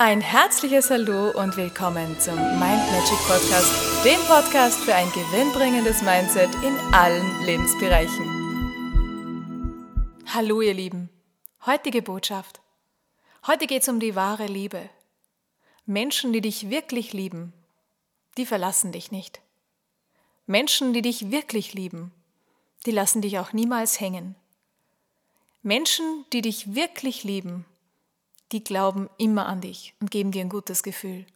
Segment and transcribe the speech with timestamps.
[0.00, 6.54] Ein herzliches Hallo und willkommen zum Mind Magic Podcast, dem Podcast für ein gewinnbringendes Mindset
[6.62, 8.24] in allen Lebensbereichen.
[10.32, 11.10] Hallo ihr Lieben,
[11.66, 12.60] heutige Botschaft.
[13.48, 14.88] Heute geht es um die wahre Liebe.
[15.84, 17.52] Menschen, die dich wirklich lieben,
[18.36, 19.40] die verlassen dich nicht.
[20.46, 22.12] Menschen, die dich wirklich lieben,
[22.86, 24.36] die lassen dich auch niemals hängen.
[25.62, 27.64] Menschen, die dich wirklich lieben,
[28.52, 31.26] die glauben immer an dich und geben dir ein gutes Gefühl.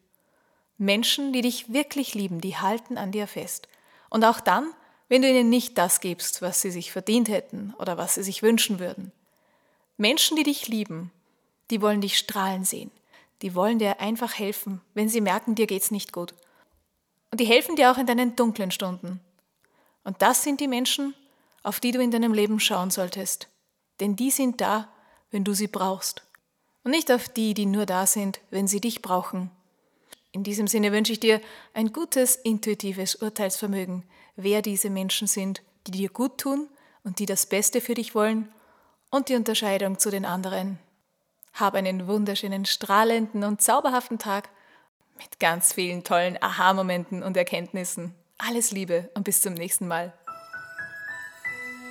[0.79, 3.69] Menschen, die dich wirklich lieben, die halten an dir fest.
[4.09, 4.71] Und auch dann,
[5.09, 8.43] wenn du ihnen nicht das gibst, was sie sich verdient hätten oder was sie sich
[8.43, 9.13] wünschen würden.
[9.97, 11.13] Menschen, die dich lieben,
[11.71, 12.91] die wollen dich strahlen sehen.
[13.43, 16.35] Die wollen dir einfach helfen, wenn sie merken, dir geht's nicht gut.
[17.31, 19.21] Und die helfen dir auch in deinen dunklen Stunden.
[20.05, 21.15] Und das sind die Menschen,
[21.63, 23.49] auf die du in deinem Leben schauen solltest.
[24.01, 24.89] Denn die sind da,
[25.31, 26.23] wenn du sie brauchst
[26.85, 29.51] und nicht auf die, die nur da sind, wenn sie dich brauchen.
[30.33, 31.41] In diesem Sinne wünsche ich dir
[31.75, 34.03] ein gutes, intuitives Urteilsvermögen,
[34.37, 36.69] wer diese Menschen sind, die dir gut tun
[37.05, 38.49] und die das Beste für dich wollen
[39.11, 40.79] und die Unterscheidung zu den anderen.
[41.53, 44.49] Hab einen wunderschönen, strahlenden und zauberhaften Tag
[45.19, 48.15] mit ganz vielen tollen Aha-Momenten und Erkenntnissen.
[48.39, 50.15] Alles Liebe und bis zum nächsten Mal.